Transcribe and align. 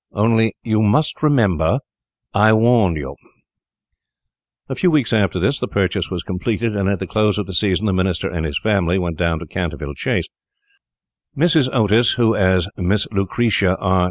Only 0.13 0.53
you 0.63 0.81
must 0.81 1.21
remember 1.21 1.79
I 2.33 2.53
warned 2.53 2.97
you." 2.97 3.15
[Illustration: 4.67 4.67
MISS 4.67 4.67
VIRGINIA 4.67 4.67
E. 4.67 4.71
OTIS] 4.71 4.79
A 4.79 4.79
few 4.81 4.89
weeks 4.91 5.13
after 5.13 5.39
this, 5.39 5.59
the 5.59 5.67
purchase 5.67 6.09
was 6.09 6.23
concluded, 6.23 6.75
and 6.75 6.89
at 6.89 6.97
the 6.97 7.05
close 7.05 7.37
of 7.37 7.45
the 7.45 7.53
season 7.53 7.85
the 7.85 7.93
Minister 7.93 8.27
and 8.27 8.43
his 8.43 8.57
family 8.57 8.97
went 8.97 9.19
down 9.19 9.37
to 9.37 9.45
Canterville 9.45 9.93
Chase. 9.93 10.25
Mrs. 11.37 11.69
Otis, 11.71 12.13
who, 12.13 12.33
as 12.33 12.67
Miss 12.77 13.05
Lucretia 13.11 13.77
R. 13.77 13.99